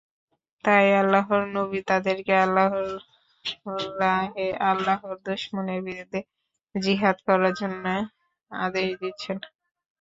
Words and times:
তাই 0.65 0.87
আল্লাহর 0.95 1.43
নবী 1.55 1.79
তাদেরকে 1.89 2.33
আল্লাহর 2.37 2.87
রাহে 4.01 4.47
আল্লাহর 4.69 5.15
দুশমনের 5.25 5.79
বিরুদ্ধে 5.87 6.19
জিহাদ 6.75 7.17
করার 7.27 7.53
জন্যে 7.59 7.93
আদেশ 8.51 8.89
দিচ্ছেন। 9.01 9.37